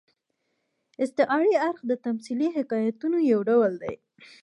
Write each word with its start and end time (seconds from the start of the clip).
استعاري 1.03 1.55
اړخ 1.67 1.79
د 1.87 1.91
تمثيلي 2.05 2.47
حکایتونو 2.57 3.17
یو 3.31 3.39
ډول 3.49 3.71
دئ. 3.81 3.95